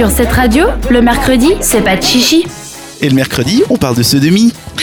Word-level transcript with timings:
Sur 0.00 0.10
cette 0.10 0.32
radio, 0.32 0.64
le 0.88 1.02
mercredi, 1.02 1.48
c'est 1.60 1.82
pas 1.84 1.94
de 1.94 2.02
chichi. 2.02 2.46
Et 3.02 3.10
le 3.10 3.14
mercredi, 3.14 3.62
on 3.68 3.76
parle 3.76 3.96
de 3.96 4.02
ce 4.02 4.16
demi. 4.16 4.50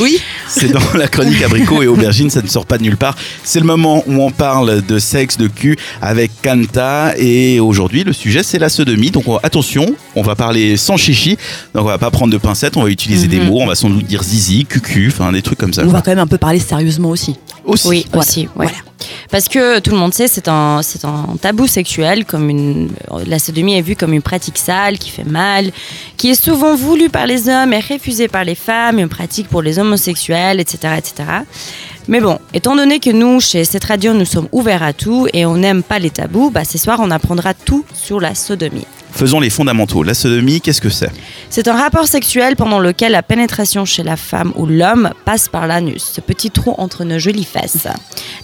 Oui. 0.00 0.18
C'est 0.48 0.68
dans 0.72 0.80
la 0.94 1.06
chronique 1.08 1.40
abricot 1.42 1.82
et 1.82 1.86
aubergine, 1.86 2.28
ça 2.28 2.42
ne 2.42 2.48
sort 2.48 2.66
pas 2.66 2.76
de 2.76 2.82
nulle 2.82 2.96
part. 2.98 3.16
C'est 3.44 3.60
le 3.60 3.64
moment 3.64 4.02
où 4.06 4.20
on 4.22 4.30
parle 4.30 4.82
de 4.82 4.98
sexe, 4.98 5.36
de 5.38 5.46
cul 5.46 5.78
avec 6.02 6.32
Kanta. 6.42 7.14
Et 7.16 7.60
aujourd'hui, 7.60 8.02
le 8.04 8.12
sujet, 8.12 8.42
c'est 8.42 8.58
la 8.58 8.68
sodomie. 8.68 9.10
Donc 9.10 9.26
on- 9.28 9.36
attention, 9.38 9.86
on 10.16 10.22
va 10.22 10.34
parler 10.34 10.76
sans 10.76 10.96
chichi. 10.98 11.38
Donc 11.74 11.84
on 11.84 11.88
va 11.88 11.96
pas 11.98 12.10
prendre 12.10 12.32
de 12.32 12.38
pincettes, 12.38 12.76
on 12.76 12.82
va 12.82 12.90
utiliser 12.90 13.26
des 13.28 13.38
mots. 13.40 13.60
On 13.62 13.66
va 13.66 13.74
sans 13.76 13.88
doute 13.88 14.04
dire 14.04 14.22
zizi, 14.22 14.66
cucu, 14.66 15.12
enfin 15.14 15.32
des 15.32 15.40
trucs 15.42 15.58
comme 15.58 15.72
ça. 15.72 15.82
On 15.84 15.88
va 15.92 16.02
quand 16.02 16.10
même 16.10 16.18
un 16.18 16.26
peu 16.26 16.38
parler 16.38 16.58
sérieusement 16.58 17.08
aussi. 17.10 17.36
Aussi. 17.64 17.88
Oui, 17.88 18.06
Voilà. 18.12 18.26
aussi. 18.28 18.40
ouais. 18.42 18.48
Voilà. 18.66 18.72
Parce 19.30 19.48
que 19.48 19.78
tout 19.80 19.90
le 19.90 19.96
monde 19.96 20.14
sait, 20.14 20.28
c'est 20.28 20.48
un, 20.48 20.82
c'est 20.82 21.04
un 21.04 21.36
tabou 21.40 21.66
sexuel. 21.66 22.24
Comme 22.24 22.50
une, 22.50 22.90
la 23.26 23.38
sodomie 23.38 23.76
est 23.76 23.82
vue 23.82 23.96
comme 23.96 24.12
une 24.12 24.22
pratique 24.22 24.58
sale, 24.58 24.98
qui 24.98 25.10
fait 25.10 25.24
mal, 25.24 25.70
qui 26.16 26.30
est 26.30 26.42
souvent 26.42 26.74
voulue 26.74 27.10
par 27.10 27.26
les 27.26 27.48
hommes 27.48 27.72
et 27.72 27.80
refusée 27.80 28.28
par 28.28 28.44
les 28.44 28.54
femmes, 28.54 28.98
une 28.98 29.08
pratique 29.08 29.48
pour 29.48 29.62
les 29.62 29.78
homosexuels, 29.78 30.60
etc., 30.60 30.94
etc. 30.98 31.24
Mais 32.06 32.20
bon, 32.20 32.38
étant 32.52 32.76
donné 32.76 33.00
que 33.00 33.10
nous, 33.10 33.40
chez 33.40 33.64
cette 33.64 33.84
radio, 33.84 34.12
nous 34.12 34.26
sommes 34.26 34.48
ouverts 34.52 34.82
à 34.82 34.92
tout 34.92 35.26
et 35.32 35.46
on 35.46 35.56
n'aime 35.56 35.82
pas 35.82 35.98
les 35.98 36.10
tabous, 36.10 36.50
bah, 36.50 36.64
ce 36.64 36.76
soir, 36.76 37.00
on 37.02 37.10
apprendra 37.10 37.54
tout 37.54 37.84
sur 37.94 38.20
la 38.20 38.34
sodomie. 38.34 38.86
Faisons 39.10 39.38
les 39.38 39.48
fondamentaux. 39.48 40.02
La 40.02 40.12
sodomie, 40.12 40.60
qu'est-ce 40.60 40.80
que 40.80 40.90
c'est? 40.90 41.10
C'est 41.48 41.68
un 41.68 41.76
rapport 41.76 42.06
sexuel 42.08 42.56
pendant 42.56 42.80
lequel 42.80 43.12
la 43.12 43.22
pénétration 43.22 43.84
chez 43.84 44.02
la 44.02 44.16
femme 44.16 44.52
ou 44.56 44.66
l'homme 44.66 45.12
passe 45.24 45.48
par 45.48 45.66
l'anus, 45.66 46.10
ce 46.14 46.20
petit 46.20 46.50
trou 46.50 46.74
entre 46.78 47.04
nos 47.04 47.18
jolies 47.18 47.44
fesses. 47.44 47.86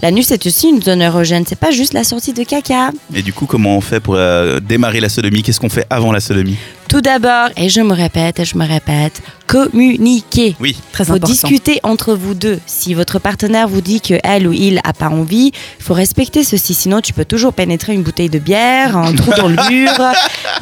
L'anus 0.00 0.30
est 0.30 0.46
aussi 0.46 0.68
une 0.68 0.80
zone 0.80 1.02
érogène, 1.02 1.44
c'est 1.46 1.58
pas 1.58 1.72
juste 1.72 1.92
la 1.92 2.04
sortie 2.04 2.32
de 2.32 2.44
caca. 2.44 2.92
Et 3.12 3.22
du 3.22 3.32
coup, 3.32 3.46
comment 3.46 3.76
on 3.76 3.80
fait 3.80 4.00
pour 4.00 4.14
euh, 4.14 4.60
démarrer 4.60 5.00
la 5.00 5.08
sodomie? 5.08 5.42
Qu'est-ce 5.42 5.60
qu'on 5.60 5.68
fait 5.68 5.86
avant 5.90 6.12
la 6.12 6.20
sodomie? 6.20 6.56
Tout 6.90 7.00
d'abord, 7.00 7.50
et 7.56 7.68
je 7.68 7.82
me 7.82 7.94
répète 7.94 8.40
et 8.40 8.44
je 8.44 8.58
me 8.58 8.66
répète, 8.66 9.22
communiquer. 9.46 10.56
Oui. 10.58 10.76
Très 10.90 11.04
faut 11.04 11.12
important. 11.12 11.32
discuter 11.32 11.78
entre 11.84 12.14
vous 12.14 12.34
deux. 12.34 12.58
Si 12.66 12.94
votre 12.94 13.20
partenaire 13.20 13.68
vous 13.68 13.80
dit 13.80 14.00
que 14.00 14.14
elle 14.24 14.48
ou 14.48 14.52
il 14.52 14.80
a 14.82 14.92
pas 14.92 15.06
envie, 15.08 15.52
il 15.78 15.84
faut 15.84 15.94
respecter 15.94 16.42
ceci. 16.42 16.74
Sinon, 16.74 17.00
tu 17.00 17.12
peux 17.12 17.24
toujours 17.24 17.52
pénétrer 17.52 17.94
une 17.94 18.02
bouteille 18.02 18.28
de 18.28 18.40
bière, 18.40 18.96
un 18.96 19.14
trou 19.14 19.30
dans 19.36 19.46
le 19.46 19.54
mur. 19.70 19.92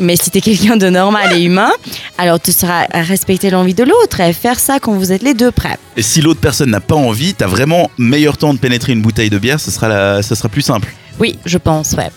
Mais 0.00 0.16
si 0.16 0.30
tu 0.30 0.36
es 0.36 0.40
quelqu'un 0.42 0.76
de 0.76 0.90
normal 0.90 1.32
et 1.34 1.42
humain, 1.42 1.70
alors 2.18 2.38
tu 2.38 2.52
seras 2.52 2.84
à 2.92 3.00
respecter 3.00 3.48
l'envie 3.48 3.72
de 3.72 3.84
l'autre 3.84 4.20
et 4.20 4.34
faire 4.34 4.60
ça 4.60 4.80
quand 4.80 4.92
vous 4.92 5.12
êtes 5.12 5.22
les 5.22 5.32
deux 5.32 5.50
prêts. 5.50 5.78
Et 5.96 6.02
si 6.02 6.20
l'autre 6.20 6.40
personne 6.40 6.68
n'a 6.68 6.82
pas 6.82 6.94
envie, 6.94 7.32
t'as 7.32 7.46
vraiment 7.46 7.90
meilleur 7.96 8.36
temps 8.36 8.52
de 8.52 8.58
pénétrer 8.58 8.92
une 8.92 9.00
bouteille 9.00 9.30
de 9.30 9.38
bière, 9.38 9.60
ce 9.60 9.70
sera, 9.70 9.88
la, 9.88 10.22
ce 10.22 10.34
sera 10.34 10.50
plus 10.50 10.60
simple. 10.60 10.92
Oui, 11.18 11.38
je 11.46 11.56
pense, 11.56 11.92
ouais. 11.92 12.10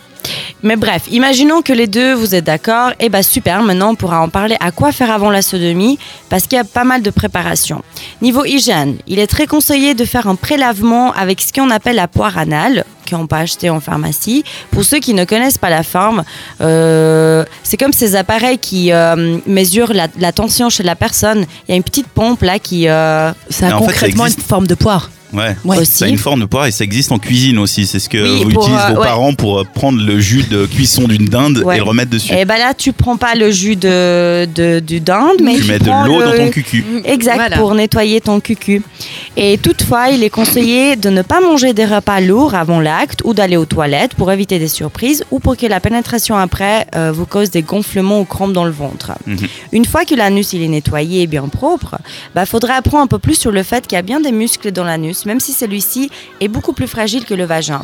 Mais 0.63 0.75
bref, 0.75 1.03
imaginons 1.09 1.61
que 1.61 1.73
les 1.73 1.87
deux, 1.87 2.13
vous 2.13 2.35
êtes 2.35 2.45
d'accord. 2.45 2.91
Et 2.99 3.09
bah 3.09 3.23
super, 3.23 3.63
maintenant 3.63 3.91
on 3.91 3.95
pourra 3.95 4.21
en 4.21 4.29
parler 4.29 4.55
à 4.59 4.71
quoi 4.71 4.91
faire 4.91 5.09
avant 5.11 5.31
la 5.31 5.41
sodomie, 5.41 5.97
parce 6.29 6.43
qu'il 6.43 6.55
y 6.57 6.59
a 6.59 6.63
pas 6.63 6.83
mal 6.83 7.01
de 7.01 7.09
préparation. 7.09 7.81
Niveau 8.21 8.45
hygiène, 8.45 8.97
il 9.07 9.17
est 9.19 9.27
très 9.27 9.47
conseillé 9.47 9.93
de 9.95 10.05
faire 10.05 10.27
un 10.27 10.35
prélavement 10.35 11.13
avec 11.13 11.41
ce 11.41 11.51
qu'on 11.51 11.71
appelle 11.71 11.95
la 11.95 12.07
poire 12.07 12.37
anale, 12.37 12.85
qu'on 13.09 13.25
peut 13.27 13.35
acheter 13.37 13.69
en 13.71 13.79
pharmacie. 13.79 14.43
Pour 14.71 14.83
ceux 14.85 14.99
qui 14.99 15.13
ne 15.15 15.25
connaissent 15.25 15.57
pas 15.57 15.69
la 15.71 15.83
forme, 15.83 16.23
euh, 16.61 17.43
c'est 17.63 17.77
comme 17.77 17.91
ces 17.93 18.15
appareils 18.15 18.59
qui 18.59 18.91
euh, 18.91 19.37
mesurent 19.47 19.93
la, 19.93 20.07
la 20.19 20.31
tension 20.31 20.69
chez 20.69 20.83
la 20.83 20.95
personne. 20.95 21.45
Il 21.67 21.71
y 21.71 21.73
a 21.73 21.75
une 21.75 21.83
petite 21.83 22.07
pompe 22.07 22.43
là 22.43 22.59
qui... 22.59 22.87
euh, 22.87 23.31
Ça 23.49 23.65
Mais 23.67 23.71
a 23.73 23.77
en 23.77 23.79
fait, 23.79 23.85
ça 23.87 23.91
concrètement 23.93 24.25
existe. 24.25 24.39
une 24.41 24.45
forme 24.47 24.67
de 24.67 24.75
poire. 24.75 25.09
Ouais. 25.33 25.55
Ouais. 25.63 25.77
Aussi. 25.79 25.91
Ça 25.91 26.05
a 26.05 26.07
une 26.07 26.17
forme 26.17 26.41
de 26.41 26.45
poire 26.45 26.65
et 26.65 26.71
ça 26.71 26.83
existe 26.83 27.11
en 27.11 27.17
cuisine 27.19 27.57
aussi. 27.57 27.85
C'est 27.85 27.99
ce 27.99 28.09
que 28.09 28.17
Oui, 28.21 28.43
vous 28.43 28.49
pour, 28.51 28.63
utilisent 28.63 28.81
euh, 28.89 28.93
vos 28.93 29.01
ouais. 29.01 29.07
parents 29.07 29.33
pour 29.33 29.59
euh, 29.59 29.63
prendre 29.63 30.01
le 30.03 30.19
jus 30.19 30.43
de 30.43 30.65
cuisson 30.65 31.07
d'une 31.07 31.25
dinde 31.27 31.59
Ouais. 31.65 31.75
et 31.75 31.77
le 31.77 31.83
remettre 31.83 32.11
dessus. 32.11 32.33
Et 32.33 32.45
bah 32.45 32.57
là, 32.57 32.73
tu 32.73 32.91
prends 32.93 33.17
pas 33.17 33.35
le 33.35 33.51
jus 33.51 33.75
de, 33.75 34.45
de- 34.53 34.79
du 34.79 34.99
dinde, 34.99 35.37
mais 35.43 35.55
tu 35.55 35.63
mets 35.65 35.79
de 35.79 35.85
l'eau 36.07 36.19
le- 36.19 36.25
dans 36.37 36.45
ton 36.45 36.49
cucu. 36.51 36.83
Exact, 37.05 37.35
Voilà. 37.35 37.57
pour 37.57 37.73
nettoyer 37.75 38.19
ton 38.21 38.39
cucu. 38.39 38.81
Et 39.37 39.57
toutefois, 39.57 40.09
il 40.09 40.23
est 40.23 40.29
conseillé 40.29 40.95
de 40.95 41.09
ne 41.09 41.21
pas 41.21 41.39
manger 41.41 41.73
des 41.73 41.85
repas 41.85 42.19
lourds 42.19 42.55
avant 42.55 42.79
l'acte 42.79 43.21
ou 43.23 43.33
d'aller 43.33 43.57
aux 43.57 43.65
toilettes 43.65 44.15
pour 44.15 44.31
éviter 44.31 44.59
des 44.59 44.67
surprises 44.67 45.23
ou 45.31 45.39
pour 45.39 45.55
que 45.57 45.65
la 45.65 45.79
pénétration 45.79 46.35
après 46.35 46.87
euh, 46.95 47.11
vous 47.13 47.25
cause 47.25 47.49
des 47.51 47.61
gonflements 47.61 48.19
ou 48.19 48.25
crampes 48.25 48.53
dans 48.53 48.65
le 48.65 48.71
ventre. 48.71 49.11
Mhm. 49.27 49.37
Une 49.71 49.85
fois 49.85 50.05
que 50.05 50.15
l'anus 50.15 50.53
il 50.53 50.61
est 50.63 50.67
nettoyé 50.67 51.21
et 51.23 51.27
bien 51.27 51.47
propre, 51.47 51.97
bah 52.35 52.45
faudra 52.45 52.75
apprendre 52.75 53.03
un 53.03 53.07
peu 53.07 53.19
plus 53.19 53.35
sur 53.35 53.51
le 53.51 53.63
fait 53.63 53.87
qu'il 53.87 53.95
y 53.95 53.99
a 53.99 54.01
bien 54.01 54.19
des 54.19 54.31
muscles 54.31 54.71
dans 54.71 54.83
l'anus, 54.83 55.20
même 55.25 55.39
si 55.39 55.53
celui-ci 55.53 56.09
est 56.39 56.47
beaucoup 56.47 56.73
plus 56.73 56.87
fragile 56.87 57.25
que 57.25 57.33
le 57.33 57.45
vagin. 57.45 57.83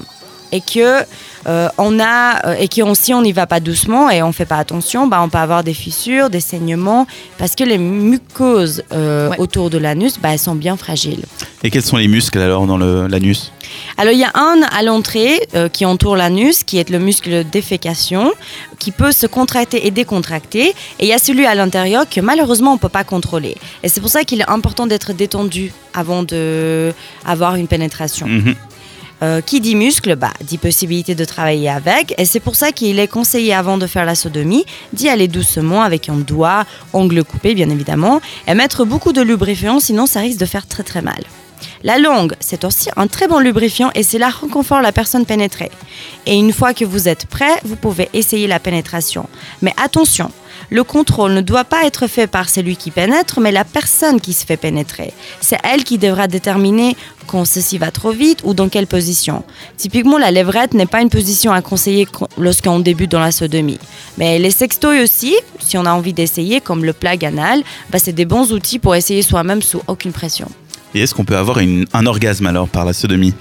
Et 0.52 0.62
que 0.62 1.04
euh, 1.48 1.68
on 1.78 2.00
a 2.00 2.46
euh, 2.48 2.56
et 2.58 2.68
que 2.68 2.82
on- 2.82 2.94
si 2.96 3.14
on 3.14 3.22
n'y 3.22 3.32
va 3.34 3.48
pas 3.48 3.60
doucement 3.60 4.10
et 4.10 4.22
on 4.24 4.32
fait 4.32 4.46
pas 4.46 4.58
attention, 4.58 5.06
bah 5.08 5.20
on 5.22 5.30
peut 5.30 5.38
avoir 5.38 5.64
des 5.64 5.74
fissures, 5.74 6.30
des 6.30 6.40
saignements 6.40 7.06
parce 7.38 7.54
que 7.56 7.64
les 7.66 7.78
muqueuses 7.78 8.84
euh, 8.94 9.30
Ouais. 9.30 9.40
autour 9.40 9.70
de 9.70 9.78
l'anus, 9.78 10.20
bah 10.22 10.30
elles 10.34 10.40
sont 10.40 10.56
bien 10.56 10.78
fragiles. 10.78 11.26
Et 11.64 11.70
quels 11.70 11.84
sont 11.84 11.98
les 11.98 12.08
muscles 12.08 12.40
alors 12.40 12.66
dans 12.66 12.78
l'anus? 12.78 13.52
Alors 13.98 14.14
il 14.14 14.20
y 14.20 14.24
a 14.24 14.32
un 14.36 14.62
à 14.72 14.84
l'entrée 14.84 15.40
euh, 15.56 15.68
qui 15.70 15.86
entoure 15.86 16.16
l'anus, 16.16 16.64
qui 16.64 16.78
est 16.78 16.90
le 16.90 17.00
muscle 17.00 17.44
défécation, 17.44 18.32
qui 18.80 18.92
peut 18.92 19.12
se 19.12 19.28
contracter 19.28 19.86
et 19.86 19.92
décontracter. 19.92 20.70
Et 21.00 21.04
il 21.06 21.08
y 21.08 21.14
a 21.14 21.20
celui 21.20 21.46
à 21.46 21.56
l'intérieur 21.56 22.08
que 22.10 22.22
malheureusement 22.22 22.72
on 22.72 22.76
ne 22.76 22.80
peut 22.80 22.90
pas 22.90 23.04
contrôler. 23.04 23.56
Et 23.84 23.90
c'est 23.90 24.00
pour 24.02 24.10
ça 24.10 24.24
qu'il 24.24 24.40
est 24.42 24.50
important 24.50 24.88
d'être 24.88 25.12
détendu 25.14 25.74
avant 25.94 26.24
de 26.24 26.94
avoir 27.26 27.56
une 27.56 27.68
pénétration. 27.68 28.28
Mhm. 28.28 28.56
Euh, 29.24 29.42
qui 29.42 29.62
dit 29.62 29.74
muscle, 29.74 30.16
bah, 30.16 30.32
dit 30.42 30.60
possibilité 30.60 31.16
de 31.16 31.26
travailler 31.26 31.70
avec. 31.70 32.14
Et 32.20 32.26
c'est 32.26 32.40
pour 32.40 32.56
ça 32.56 32.72
qu'il 32.72 33.00
est 33.00 33.08
conseillé 33.08 33.52
avant 33.52 33.80
de 33.80 33.88
faire 33.88 34.06
la 34.06 34.14
sodomie 34.14 34.64
d'y 34.94 35.10
aller 35.10 35.28
doucement 35.28 35.82
avec 35.82 36.08
un 36.08 36.18
doigt, 36.18 36.66
ongle 36.94 37.24
coupé 37.24 37.56
bien 37.56 37.70
évidemment, 37.72 38.22
et 38.48 38.54
mettre 38.54 38.86
beaucoup 38.86 39.14
de 39.14 39.22
lubrifiant, 39.22 39.80
sinon 39.80 40.06
ça 40.06 40.20
risque 40.20 40.40
de 40.40 40.46
faire 40.46 40.68
très 40.68 40.84
très 40.84 41.02
mal. 41.02 41.24
La 41.84 41.98
langue, 41.98 42.34
c'est 42.40 42.64
aussi 42.64 42.90
un 42.96 43.08
très 43.08 43.28
bon 43.28 43.40
lubrifiant 43.40 43.92
et 43.96 44.04
c'est 44.04 44.18
là 44.20 44.30
réconfort 44.30 44.82
la 44.82 44.92
personne 44.92 45.26
pénétrée. 45.26 45.72
Et 46.26 46.36
une 46.36 46.54
fois 46.54 46.74
que 46.74 46.86
vous 46.86 47.08
êtes 47.08 47.26
prêt, 47.26 47.60
vous 47.64 47.76
pouvez 47.76 48.10
essayer 48.14 48.48
la 48.48 48.60
pénétration. 48.60 49.28
Mais 49.62 49.74
attention, 49.82 50.32
le 50.70 50.84
contrôle 50.84 51.34
ne 51.34 51.42
doit 51.42 51.64
pas 51.64 51.86
être 51.86 52.08
fait 52.08 52.28
par 52.28 52.50
celui 52.50 52.76
qui 52.76 52.92
pénètre, 52.92 53.40
mais 53.40 53.52
la 53.52 53.64
personne 53.64 54.20
qui 54.20 54.34
se 54.34 54.46
fait 54.46 54.58
pénétrer. 54.58 55.14
C'est 55.40 55.60
elle 55.64 55.84
qui 55.84 55.98
devra 55.98 56.28
déterminer 56.28 56.98
quand 57.28 57.46
ceci 57.46 57.78
va 57.78 57.92
trop 57.92 58.12
vite 58.12 58.40
ou 58.44 58.54
dans 58.54 58.68
quelle 58.70 58.88
position. 58.88 59.44
Typiquement, 59.78 60.18
la 60.18 60.32
lèvrette 60.32 60.74
n'est 60.74 60.86
pas 60.86 61.02
une 61.02 61.10
position 61.10 61.52
à 61.52 61.62
conseiller 61.62 62.06
co- 62.06 62.28
lorsqu'on 62.38 62.80
débute 62.80 63.12
dans 63.12 63.20
la 63.20 63.32
sodomie. 63.32 63.80
Mais 64.18 64.40
les 64.40 64.52
sextoys 64.52 65.02
aussi, 65.04 65.36
si 65.60 65.78
on 65.78 65.86
a 65.86 65.92
envie 65.92 66.14
d'essayer, 66.14 66.60
comme 66.60 66.84
le 66.84 66.94
plug 66.94 67.24
anal, 67.24 67.64
bah, 67.90 68.00
c'est 68.00 68.14
des 68.14 68.26
bons 68.26 68.52
outils 68.52 68.80
pour 68.80 68.96
essayer 68.96 69.22
soi-même 69.22 69.62
sous 69.62 69.82
aucune 69.88 70.12
pression. 70.12 70.50
Et 70.96 71.02
est-ce 71.02 71.14
qu'on 71.14 71.26
peut 71.26 71.38
avoir 71.38 71.60
une- 71.60 71.86
un 71.94 72.06
orgasme 72.06 72.48
alors 72.48 72.68
par 72.68 72.86
la 72.86 72.94
sodomie? 72.94 73.34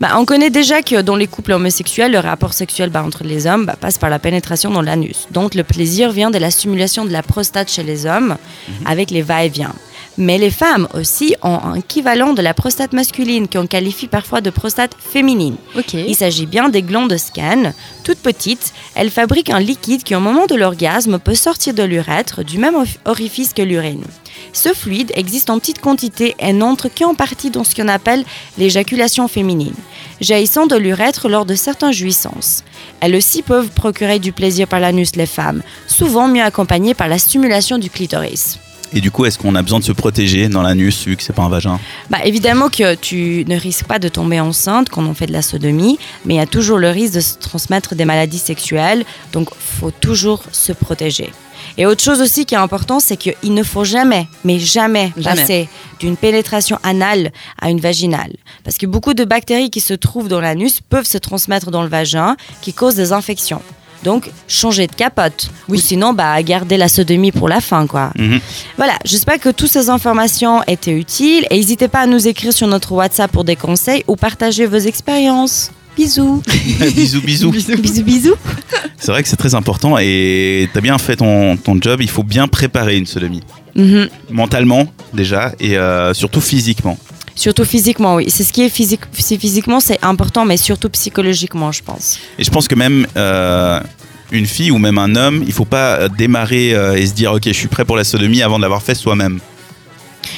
Bah, 0.00 0.08
on 0.18 0.24
connaît 0.24 0.50
déjà 0.50 0.82
que 0.82 1.00
dans 1.00 1.14
les 1.14 1.28
couples 1.28 1.52
homosexuels, 1.52 2.10
le 2.10 2.18
rapport 2.18 2.52
sexuel 2.52 2.90
bah, 2.90 3.04
entre 3.04 3.22
les 3.22 3.46
hommes 3.46 3.66
bah, 3.66 3.76
passe 3.80 3.98
par 3.98 4.10
la 4.10 4.18
pénétration 4.18 4.70
dans 4.70 4.82
l'anus. 4.82 5.28
Donc 5.30 5.54
le 5.54 5.62
plaisir 5.62 6.10
vient 6.10 6.30
de 6.30 6.38
la 6.38 6.50
stimulation 6.50 7.04
de 7.04 7.12
la 7.12 7.22
prostate 7.22 7.70
chez 7.70 7.84
les 7.84 8.04
hommes 8.06 8.36
avec 8.84 9.10
les 9.12 9.22
va-et-vient. 9.22 9.72
Mais 10.18 10.38
les 10.38 10.50
femmes 10.50 10.88
aussi 10.92 11.36
ont 11.42 11.60
un 11.64 11.74
équivalent 11.76 12.34
de 12.34 12.42
la 12.42 12.52
prostate 12.52 12.92
masculine 12.92 13.46
qu'on 13.48 13.66
qualifie 13.68 14.08
parfois 14.08 14.40
de 14.40 14.50
prostate 14.50 14.92
féminine. 14.98 15.54
Ok. 15.78 15.94
Il 15.94 16.16
s'agit 16.16 16.46
bien 16.46 16.68
des 16.68 16.82
glandes 16.82 17.08
de 17.10 17.16
scan. 17.16 17.72
Toutes 18.02 18.18
petites, 18.18 18.74
elles 18.96 19.08
fabriquent 19.10 19.50
un 19.50 19.60
liquide 19.60 20.02
qui, 20.02 20.16
au 20.16 20.20
moment 20.20 20.46
de 20.46 20.56
l'orgasme, 20.56 21.20
peut 21.20 21.36
sortir 21.36 21.74
de 21.74 21.84
l'urètre 21.84 22.42
du 22.44 22.58
même 22.58 22.74
orif- 22.74 22.98
orifice 23.04 23.54
que 23.54 23.62
l'urine. 23.62 24.02
Ce 24.52 24.70
fluide 24.74 25.12
existe 25.14 25.50
en 25.50 25.58
petite 25.58 25.80
quantité 25.80 26.34
et 26.38 26.52
n'entre 26.52 26.88
qu'en 26.88 27.14
partie 27.14 27.50
dans 27.50 27.64
ce 27.64 27.74
qu'on 27.74 27.88
appelle 27.88 28.24
l'éjaculation 28.58 29.28
féminine, 29.28 29.74
jaillissant 30.20 30.66
de 30.66 30.76
l'urètre 30.76 31.28
lors 31.28 31.46
de 31.46 31.54
certaines 31.54 31.92
jouissances. 31.92 32.64
Elles 33.00 33.16
aussi 33.16 33.42
peuvent 33.42 33.70
procurer 33.70 34.18
du 34.18 34.32
plaisir 34.32 34.66
par 34.66 34.80
l'anus 34.80 35.16
les 35.16 35.26
femmes, 35.26 35.62
souvent 35.86 36.28
mieux 36.28 36.42
accompagnées 36.42 36.94
par 36.94 37.08
la 37.08 37.18
stimulation 37.18 37.78
du 37.78 37.90
clitoris. 37.90 38.58
Et 38.92 39.00
du 39.00 39.10
coup, 39.10 39.24
est-ce 39.24 39.38
qu'on 39.38 39.54
a 39.54 39.62
besoin 39.62 39.78
de 39.78 39.84
se 39.84 39.92
protéger 39.92 40.48
dans 40.48 40.62
l'anus 40.62 41.06
vu 41.06 41.16
que 41.16 41.22
c'est 41.22 41.32
pas 41.32 41.42
un 41.42 41.48
vagin 41.48 41.78
Bah, 42.10 42.18
évidemment 42.24 42.68
que 42.68 42.94
tu 42.96 43.44
ne 43.46 43.56
risques 43.56 43.86
pas 43.86 43.98
de 43.98 44.08
tomber 44.08 44.40
enceinte 44.40 44.88
quand 44.88 45.04
on 45.04 45.14
fait 45.14 45.26
de 45.26 45.32
la 45.32 45.42
sodomie, 45.42 45.98
mais 46.24 46.34
il 46.34 46.36
y 46.38 46.40
a 46.40 46.46
toujours 46.46 46.78
le 46.78 46.90
risque 46.90 47.14
de 47.14 47.20
se 47.20 47.36
transmettre 47.38 47.94
des 47.94 48.04
maladies 48.04 48.38
sexuelles, 48.38 49.04
donc 49.32 49.48
faut 49.58 49.90
toujours 49.92 50.42
se 50.52 50.72
protéger. 50.72 51.30
Et 51.78 51.86
autre 51.86 52.02
chose 52.02 52.20
aussi 52.20 52.46
qui 52.46 52.54
est 52.54 52.58
important, 52.58 53.00
c'est 53.00 53.16
qu'il 53.16 53.54
ne 53.54 53.62
faut 53.62 53.84
jamais, 53.84 54.26
mais 54.44 54.58
jamais, 54.58 55.12
Jamais. 55.16 55.40
passer 55.40 55.68
d'une 56.00 56.16
pénétration 56.16 56.78
anale 56.82 57.32
à 57.60 57.70
une 57.70 57.80
vaginale. 57.80 58.32
Parce 58.64 58.76
que 58.76 58.86
beaucoup 58.86 59.14
de 59.14 59.24
bactéries 59.24 59.70
qui 59.70 59.80
se 59.80 59.94
trouvent 59.94 60.28
dans 60.28 60.40
l'anus 60.40 60.80
peuvent 60.80 61.06
se 61.06 61.18
transmettre 61.18 61.70
dans 61.70 61.82
le 61.82 61.88
vagin, 61.88 62.36
qui 62.62 62.72
causent 62.72 62.96
des 62.96 63.12
infections. 63.12 63.62
Donc, 64.02 64.30
changer 64.48 64.86
de 64.86 64.94
capote. 64.94 65.50
Ou 65.68 65.76
sinon, 65.76 66.12
bah, 66.12 66.42
garder 66.42 66.76
la 66.76 66.88
sodomie 66.88 67.32
pour 67.32 67.48
la 67.48 67.60
fin, 67.60 67.86
quoi. 67.86 68.12
Mhm. 68.18 68.40
Voilà, 68.76 68.94
j'espère 69.04 69.38
que 69.38 69.50
toutes 69.50 69.70
ces 69.70 69.88
informations 69.90 70.62
étaient 70.66 70.96
utiles 70.96 71.46
et 71.50 71.56
n'hésitez 71.56 71.88
pas 71.88 72.00
à 72.00 72.06
nous 72.06 72.26
écrire 72.26 72.52
sur 72.52 72.66
notre 72.66 72.92
WhatsApp 72.92 73.30
pour 73.30 73.44
des 73.44 73.56
conseils 73.56 74.04
ou 74.08 74.16
partager 74.16 74.66
vos 74.66 74.78
expériences. 74.78 75.70
Bisous. 75.96 76.42
bisous, 76.94 77.20
bisous. 77.20 77.50
bisous, 77.50 78.02
bisous. 78.04 78.34
C'est 78.96 79.12
vrai 79.12 79.22
que 79.22 79.28
c'est 79.28 79.36
très 79.36 79.54
important 79.54 79.98
et 79.98 80.68
t'as 80.72 80.80
bien 80.80 80.96
fait 80.98 81.16
ton, 81.16 81.56
ton 81.56 81.76
job. 81.80 82.00
Il 82.00 82.08
faut 82.08 82.22
bien 82.22 82.48
préparer 82.48 82.96
une 82.96 83.06
sodomie. 83.06 83.42
Mhm. 83.74 84.08
Mentalement, 84.30 84.86
déjà, 85.12 85.52
et 85.60 85.76
euh, 85.76 86.14
surtout 86.14 86.40
physiquement. 86.40 86.98
Surtout 87.34 87.64
physiquement, 87.64 88.16
oui. 88.16 88.26
C'est 88.28 88.44
ce 88.44 88.52
qui 88.52 88.62
est 88.62 88.68
physique. 88.68 89.00
Physiquement, 89.12 89.80
c'est 89.80 89.98
important, 90.04 90.44
mais 90.44 90.56
surtout 90.56 90.88
psychologiquement, 90.90 91.72
je 91.72 91.82
pense. 91.82 92.18
Et 92.38 92.44
je 92.44 92.50
pense 92.50 92.68
que 92.68 92.74
même 92.74 93.06
euh, 93.16 93.80
une 94.30 94.46
fille 94.46 94.70
ou 94.70 94.78
même 94.78 94.98
un 94.98 95.14
homme, 95.16 95.42
il 95.46 95.52
faut 95.52 95.64
pas 95.64 95.96
euh, 96.00 96.08
démarrer 96.08 96.74
euh, 96.74 96.96
et 96.96 97.06
se 97.06 97.12
dire 97.14 97.32
ok, 97.32 97.42
je 97.46 97.52
suis 97.52 97.68
prêt 97.68 97.84
pour 97.84 97.96
la 97.96 98.04
sodomie 98.04 98.42
avant 98.42 98.56
de 98.58 98.62
l'avoir 98.62 98.82
fait 98.82 98.94
soi-même. 98.94 99.40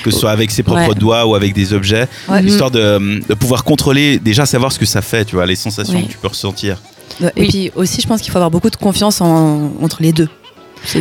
Que 0.04 0.10
ce 0.12 0.18
soit 0.20 0.30
avec 0.30 0.50
ses 0.52 0.62
propres 0.62 0.88
Ouais. 0.90 0.94
doigts 0.94 1.26
ou 1.26 1.34
avec 1.34 1.54
des 1.54 1.72
objets, 1.72 2.06
Ouais. 2.28 2.42
histoire 2.44 2.70
de, 2.70 3.20
de 3.28 3.34
pouvoir 3.34 3.64
contrôler, 3.64 4.18
déjà 4.20 4.46
savoir 4.46 4.70
ce 4.72 4.78
que 4.78 4.86
ça 4.86 5.02
fait, 5.02 5.24
tu 5.24 5.34
vois, 5.34 5.44
les 5.46 5.56
sensations 5.56 5.94
Oui. 5.98 6.06
que 6.06 6.12
tu 6.12 6.18
peux 6.18 6.28
ressentir. 6.28 6.80
Et 7.20 7.26
Oui. 7.36 7.48
puis 7.48 7.70
aussi, 7.74 8.00
je 8.00 8.06
pense 8.06 8.20
qu'il 8.22 8.30
faut 8.30 8.38
avoir 8.38 8.50
beaucoup 8.50 8.70
de 8.70 8.76
confiance 8.76 9.20
en- 9.20 9.72
entre 9.82 9.98
les 10.00 10.12
deux. 10.12 10.28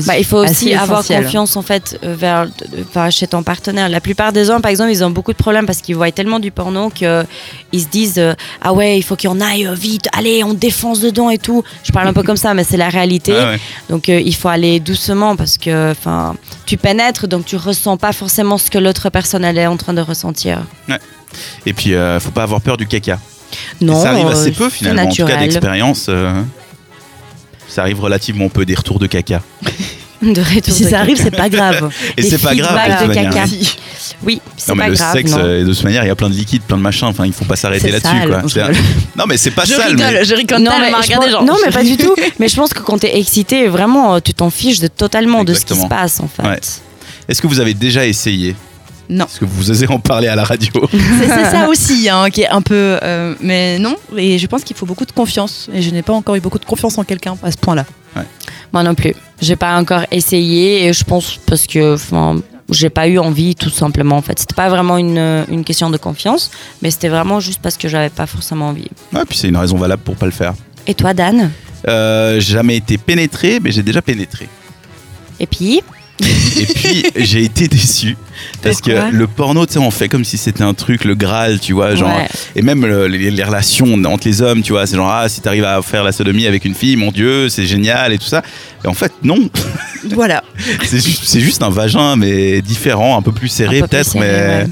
Bah, 0.06 0.18
il 0.18 0.26
faut 0.26 0.38
aussi 0.38 0.74
avoir 0.74 1.00
essentiel. 1.00 1.24
confiance 1.24 1.56
en 1.56 1.62
fait 1.62 2.00
euh, 2.04 2.16
vers, 2.16 2.48
vers- 2.94 3.12
chez 3.12 3.28
ton 3.28 3.42
partenaire. 3.44 3.90
La 3.90 4.00
plupart 4.02 4.32
des 4.32 4.50
hommes, 4.50 4.62
par 4.62 4.70
exemple, 4.72 4.92
ils 4.92 5.04
ont 5.04 5.10
beaucoup 5.10 5.32
de 5.32 5.38
problèmes 5.38 5.66
parce 5.66 5.82
qu'ils 5.82 5.96
voient 5.96 6.12
tellement 6.12 6.40
du 6.40 6.52
porno 6.52 6.90
que 6.90 7.26
ils 7.72 7.82
se 7.82 7.88
disent 7.88 8.20
euh, 8.20 8.34
ah 8.62 8.74
ouais, 8.74 8.98
il 8.98 9.02
faut 9.04 9.18
en 9.28 9.40
aille 9.42 9.66
euh, 9.68 9.74
vite, 9.74 10.08
allez, 10.14 10.44
on 10.44 10.54
défonce 10.54 11.00
dedans 11.00 11.30
et 11.30 11.38
tout. 11.38 11.64
Je 11.84 11.92
parle 11.92 12.08
un 12.08 12.14
peu 12.14 12.24
comme 12.30 12.38
ça, 12.38 12.54
mais 12.54 12.64
c'est 12.64 12.78
la 12.78 12.90
réalité. 12.90 13.34
Ah 13.36 13.52
ouais. 13.52 13.60
Donc 13.90 14.10
euh, 14.10 14.20
il 14.20 14.36
faut 14.36 14.50
aller 14.50 14.80
doucement 14.80 15.36
parce 15.36 15.58
que 15.58 15.92
enfin 15.92 16.36
tu 16.66 16.78
pénètres 16.78 17.28
donc 17.28 17.46
tu 17.46 17.56
ressens 17.56 17.98
pas 17.98 18.14
forcément 18.14 18.58
ce 18.58 18.70
que 18.70 18.78
l'autre 18.78 19.10
personne 19.10 19.44
elle 19.44 19.58
est 19.58 19.68
en 19.68 19.78
train 19.78 19.94
de 19.94 20.02
ressentir. 20.02 20.62
Et 21.66 21.74
puis, 21.74 21.94
euh, 21.94 22.20
faut 22.20 22.32
pas 22.32 22.44
avoir 22.44 22.60
peur 22.62 22.76
du 22.78 22.86
caca. 22.88 23.18
Non, 23.80 24.00
Et 24.00 24.04
ça 24.04 24.12
arrive 24.12 24.28
assez 24.28 24.50
euh, 24.50 24.54
peu 24.58 24.70
finalement, 24.70 25.04
en 25.04 25.14
tout 25.14 25.26
cas 25.26 25.38
d'expérience. 25.38 26.08
euh, 26.10 26.42
ça 27.74 27.82
arrive 27.82 28.00
relativement 28.00 28.50
peu 28.50 28.66
des 28.66 28.76
retours 28.76 29.00
de 29.00 29.08
caca. 29.08 29.42
De 30.22 30.40
retour 30.40 30.62
Puis 30.62 30.72
si 30.74 30.84
de 30.86 30.90
ça 30.90 31.00
arrive, 31.00 31.18
c'est 31.20 31.36
pas 31.36 31.50
grave. 31.50 31.90
Et 32.18 32.22
c'est 32.22 32.38
pas 32.38 32.54
grave 32.54 32.78
de 32.88 32.92
toute 32.94 33.02
de 33.10 33.16
manière. 33.16 33.34
caca. 33.34 33.46
Oui, 34.24 34.40
c'est 34.56 34.70
Non 34.70 34.76
mais 34.76 34.84
pas 34.84 34.90
le 34.90 34.96
grave. 34.96 35.14
sexe, 35.14 35.32
non. 35.32 35.38
euh, 35.40 35.64
de 35.66 35.74
toute 35.74 35.84
manière, 35.84 36.04
il 36.04 36.08
y 36.08 36.12
a 36.12 36.16
plein 36.16 36.30
de 36.30 36.36
liquides, 36.36 36.62
plein 36.62 36.78
de 36.78 36.82
machins. 36.82 37.08
Enfin, 37.08 37.26
il 37.26 37.34
faut 37.34 37.46
pas 37.46 37.56
s'arrêter 37.56 37.88
C'est 37.88 37.92
là-dessus, 37.92 38.52
sale. 38.54 38.68
quoi. 38.68 38.72
Non, 39.16 39.24
un- 39.24 39.28
mais 39.28 39.38
c'est 39.38 39.50
pas 39.50 39.64
je 39.66 39.74
sale. 39.74 39.96
mais- 39.98 40.06
rigole, 40.06 40.26
je 40.26 40.36
rigole 40.36 40.60
non, 40.62 40.72
mais 40.80 40.90
je 40.92 40.96
Regardez, 40.96 41.16
pense- 41.26 41.32
genre. 41.32 41.44
non, 41.44 41.56
mais 41.66 41.72
pas 41.72 41.84
du 41.84 41.98
tout. 41.98 42.14
Mais 42.40 42.48
je 42.48 42.56
pense 42.56 42.72
que 42.74 42.82
quand 42.82 43.00
t'es 43.00 43.18
excité, 43.18 43.68
vraiment, 43.68 44.16
euh, 44.16 44.20
tu 44.24 44.34
t'en 44.36 44.52
fiches 44.52 44.80
de, 44.80 44.88
totalement 44.88 45.44
de 45.44 45.54
ce 45.56 45.66
qui 45.66 45.74
se 45.76 45.88
passe, 45.88 46.20
en 46.20 46.28
fait. 46.28 46.48
Ouais. 46.48 46.60
Est-ce 47.28 47.42
que 47.42 47.48
vous 47.48 47.60
avez 47.60 47.74
déjà 47.74 48.06
essayé 48.06 48.56
Non. 49.12 49.26
Est-ce 49.26 49.42
que 49.42 49.46
vous 49.46 49.70
osez 49.70 49.88
en 49.90 50.00
parler 50.00 50.30
à 50.30 50.36
la 50.36 50.46
radio 50.46 50.72
C'est 50.92 51.28
ça 51.28 51.68
aussi, 51.70 52.08
hein, 52.10 52.30
qui 52.30 52.42
est 52.42 52.50
un 52.50 52.62
peu. 52.62 52.98
euh, 53.04 53.36
mais 53.42 53.78
non, 53.78 53.96
et 54.16 54.40
je 54.40 54.48
pense 54.48 54.64
qu'il 54.64 54.76
faut 54.76 54.86
beaucoup 54.86 55.06
de 55.06 55.12
confiance. 55.12 55.70
Et 55.74 55.82
je 55.82 55.92
n'ai 55.92 56.02
pas 56.02 56.14
encore 56.14 56.36
eu 56.36 56.40
beaucoup 56.40 56.60
de 56.60 56.66
confiance 56.66 56.98
en 56.98 57.04
quelqu'un 57.04 57.36
à 57.44 57.52
ce 57.52 57.58
point-là. 57.58 57.86
Moi 58.74 58.84
non 58.84 58.96
plus. 58.96 59.14
J'ai 59.42 59.58
pas 59.58 59.78
encore 59.78 60.04
essayé 60.12 60.88
et 60.88 60.94
je 60.94 61.04
pense 61.04 61.38
parce 61.46 61.68
que, 61.68 61.98
j'ai 62.70 62.90
pas 62.90 63.10
eu 63.10 63.20
envie, 63.20 63.54
tout 63.54 63.70
simplement, 63.70 64.16
en 64.16 64.22
fait. 64.22 64.40
C'était 64.40 64.56
pas 64.56 64.70
vraiment 64.70 64.98
une, 64.98 65.18
euh, 65.18 65.44
une 65.50 65.66
question 65.66 65.90
de 65.90 65.98
confiance, 65.98 66.52
mais 66.82 66.90
c'était 66.90 67.10
vraiment 67.10 67.42
juste 67.42 67.60
parce 67.62 67.76
que 67.76 67.90
j'avais 67.90 68.10
pas 68.10 68.26
forcément 68.26 68.70
envie. 68.70 68.88
Ouais, 69.14 69.26
puis 69.28 69.38
c'est 69.38 69.50
une 69.50 69.58
raison 69.58 69.76
valable 69.78 70.04
pour 70.04 70.16
pas 70.16 70.26
le 70.26 70.32
faire. 70.32 70.54
Et 70.88 70.94
toi, 70.94 71.14
Dan? 71.14 71.52
Euh, 71.90 72.40
j'ai 72.40 72.54
jamais 72.54 72.78
été 72.78 72.98
pénétré, 72.98 73.60
mais 73.62 73.74
j'ai 73.74 73.84
déjà 73.84 74.02
pénétré. 74.02 74.48
Et 75.38 75.48
puis? 75.48 75.82
Et 76.60 76.66
puis 76.66 77.04
j'ai 77.16 77.44
été 77.44 77.68
déçu 77.68 78.16
parce 78.62 78.82
que 78.82 78.92
le 79.12 79.28
porno, 79.28 79.66
tu 79.66 79.74
sais, 79.74 79.80
on 79.80 79.92
fait 79.92 80.10
comme 80.10 80.24
si 80.26 80.38
c'était 80.38 80.64
un 80.64 80.74
truc, 80.74 81.06
le 81.06 81.16
Graal, 81.16 81.60
tu 81.60 81.74
vois, 81.74 81.96
genre. 81.96 82.16
Ouais. 82.16 82.28
Et 82.56 82.62
même 82.62 82.86
le- 82.86 83.08
les, 83.08 83.32
les 83.32 83.44
relations 83.44 83.94
entre 84.06 84.28
les 84.28 84.42
hommes, 84.42 84.62
tu 84.62 84.72
vois, 84.74 84.86
c'est 84.88 84.96
genre 84.96 85.10
ah 85.12 85.28
si 85.30 85.42
t'arrives 85.42 85.64
à 85.66 85.82
faire 85.82 86.04
la 86.04 86.12
sodomie 86.12 86.48
avec 86.48 86.66
une 86.66 86.76
fille, 86.76 86.96
mon 86.96 87.12
Dieu, 87.12 87.50
c'est 87.50 87.66
génial 87.66 88.14
et 88.14 88.18
tout 88.18 88.26
ça. 88.26 88.42
Et 88.84 88.88
en 88.88 88.94
fait 88.94 89.12
non, 89.24 89.38
Voilà. 90.12 90.44
c'est 90.84 91.40
juste, 91.40 91.62
un 91.64 91.70
vagin 91.70 92.16
mais 92.16 92.62
différent, 92.62 93.18
un 93.18 93.22
peu 93.22 93.32
plus 93.32 93.48
serré 93.48 93.80
peut-être, 93.82 94.12
serré, 94.12 94.26
mais 94.26 94.32
ouais. 94.64 94.68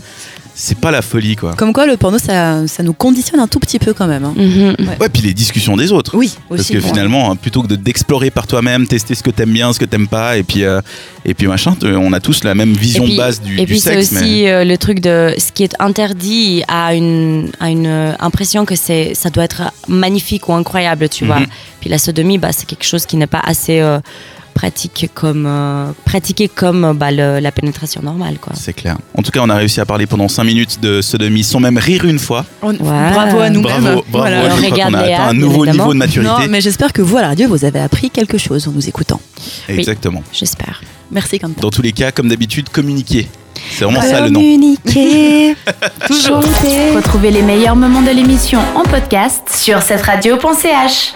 C'est 0.62 0.78
pas 0.78 0.92
la 0.92 1.02
folie 1.02 1.38
quoi. 1.38 1.54
Comme 1.54 1.72
quoi, 1.72 1.86
le 1.86 1.96
porno, 1.96 2.18
ça, 2.20 2.68
ça 2.68 2.84
nous 2.84 2.92
conditionne 2.94 3.40
un 3.40 3.48
tout 3.48 3.60
petit 3.60 3.80
peu 3.80 3.94
quand 3.94 4.08
même. 4.08 4.26
hein. 4.26 4.34
Mhm. 4.36 4.76
Ouais, 5.00 5.08
puis 5.08 5.22
les 5.22 5.34
discussions 5.34 5.78
des 5.78 5.92
autres. 5.94 6.18
Oui, 6.18 6.34
Parce 6.50 6.62
aussi. 6.62 6.74
que 6.74 6.80
ouais. 6.80 6.84
finalement, 6.84 7.32
hein, 7.32 7.36
plutôt 7.38 7.62
que 7.62 7.68
de- 7.68 7.78
d'explorer 7.78 8.30
par 8.30 8.46
toi-même, 8.46 8.86
tester 8.86 9.16
ce 9.16 9.24
que 9.24 9.30
t'aimes 9.30 9.54
bien, 9.54 9.72
ce 9.72 9.80
que 9.80 9.86
t'aimes 9.86 10.08
pas, 10.10 10.38
et 10.38 10.44
puis 10.44 10.64
euh, 10.66 10.82
et 11.24 11.34
puis 11.34 11.48
machin, 11.48 11.76
t- 11.80 11.88
on 11.88 12.12
a 12.12 12.20
tous 12.20 12.44
la 12.44 12.56
même 12.56 12.74
vision 12.74 13.06
puis- 13.06 13.14
de 13.14 13.18
base 13.18 13.42
du, 13.42 13.54
Et 13.56 13.62
du 13.62 13.66
puis 13.68 13.80
c'est 13.80 13.92
mais- 13.96 13.98
aussi 14.02 14.48
euh, 14.50 14.66
le 14.66 14.78
truc 14.78 15.00
de 15.00 15.34
ce 15.38 15.52
qui 15.54 15.64
est 15.64 15.76
interdit 15.80 16.64
a 16.68 16.94
une, 16.94 17.50
a 17.62 17.70
une 17.70 17.88
euh, 17.88 18.12
impression 18.20 18.66
que 18.66 18.76
c'est 18.76 19.14
ça 19.16 19.30
doit 19.30 19.46
être 19.46 19.62
magnifique 19.88 20.50
ou 20.50 20.54
incroyable, 20.54 21.08
tu 21.08 21.26
vois. 21.26 21.40
Mhm. 21.40 21.48
Puis 21.80 21.90
la 21.90 21.98
sodomie, 21.98 22.38
bah, 22.38 22.50
c'est 22.52 22.68
quelque 22.68 22.86
chose 22.86 23.06
qui 23.06 23.16
n'est 23.16 23.28
pas 23.28 23.42
assez 23.46 23.80
euh, 23.80 24.00
pratique 24.60 25.10
comme 25.14 25.46
euh, 25.48 25.92
comme 26.54 26.84
euh, 26.84 26.94
bah, 26.94 27.12
le- 27.12 27.40
la 27.40 27.52
pénétration 27.54 28.02
normale, 28.04 28.38
quoi. 28.42 28.52
C'est 28.56 28.74
clair. 28.74 28.98
En 29.18 29.22
tout 29.22 29.32
cas, 29.32 29.40
on 29.42 29.50
a 29.50 29.56
réussi 29.56 29.80
à 29.80 29.86
parler 29.86 30.06
pendant 30.06 30.28
5 30.28 30.44
minutes 30.44 30.80
de 30.82 31.02
sodomie 31.02 31.44
sans 31.46 31.62
même 31.62 31.78
rire 31.78 32.04
une 32.04 32.20
fois. 32.20 32.46
On- 32.62 32.72
Ouais. 32.74 33.12
Bravo 33.14 33.40
à 33.40 33.50
nous-mêmes. 33.50 33.82
Bravo, 33.82 33.86
bravo. 33.86 34.06
Voilà. 34.12 34.50
Je 34.50 34.66
On 34.66 34.70
crois 34.72 34.86
a 34.86 35.04
atteint 35.04 35.28
un 35.30 35.34
nouveau 35.34 35.64
évidemment. 35.64 35.84
niveau 35.84 35.94
de 35.94 35.98
maturité. 36.00 36.30
Non, 36.32 36.38
mais 36.50 36.60
j'espère 36.62 36.92
que 36.92 37.02
vous, 37.02 37.16
à 37.18 37.22
la 37.22 37.28
radio, 37.30 37.48
vous 37.48 37.64
avez 37.64 37.80
appris 37.80 38.10
quelque 38.10 38.38
chose 38.38 38.68
en 38.68 38.72
nous 38.72 38.88
écoutant. 38.90 39.22
Exactement. 39.70 40.24
J'espère. 40.34 40.82
Merci, 41.12 41.40
Quentin. 41.40 41.62
Dans 41.62 41.70
tous 41.72 41.82
les 41.82 41.94
cas, 41.94 42.12
comme 42.12 42.28
d'habitude, 42.28 42.68
communiquer. 42.70 43.28
C'est 43.72 43.84
vraiment 43.86 44.02
ça 44.02 44.22
le 44.22 44.30
nom. 44.30 44.40
Communiquer. 44.42 45.56
Retrouvez 46.96 47.32
les 47.32 47.42
meilleurs 47.42 47.76
moments 47.76 48.02
de 48.02 48.12
l'émission 48.12 48.60
en 48.76 48.84
podcast 48.84 49.44
sur 49.54 49.82
cette 49.82 50.02
radio.ch. 50.02 51.08